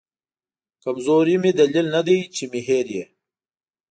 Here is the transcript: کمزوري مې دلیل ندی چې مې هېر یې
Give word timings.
کمزوري 0.83 1.35
مې 1.41 1.51
دلیل 1.59 1.87
ندی 1.95 2.19
چې 2.35 2.43
مې 2.51 2.61
هېر 2.67 2.85
یې 2.95 3.05